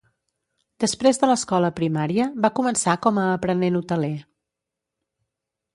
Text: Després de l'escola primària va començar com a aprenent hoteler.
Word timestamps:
Després 0.83 1.19
de 1.23 1.29
l'escola 1.31 1.69
primària 1.81 2.25
va 2.47 2.53
començar 2.61 2.97
com 3.05 3.21
a 3.25 3.27
aprenent 3.39 3.79
hoteler. 3.81 4.15